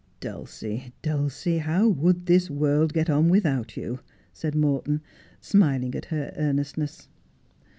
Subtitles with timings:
[0.19, 3.99] 'Dulcie, Dulcie, how would this world get on without you 1'
[4.33, 4.99] said Morton,
[5.39, 7.07] smiling at her earnestness.